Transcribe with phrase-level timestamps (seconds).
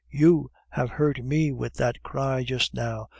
[0.09, 3.09] "YOU have hurt me with that cry just now.